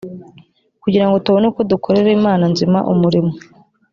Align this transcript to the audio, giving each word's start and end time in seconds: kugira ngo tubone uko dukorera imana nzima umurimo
kugira 0.83 1.05
ngo 1.05 1.15
tubone 1.23 1.45
uko 1.51 1.61
dukorera 1.71 2.09
imana 2.19 2.43
nzima 2.53 2.79
umurimo 2.93 3.31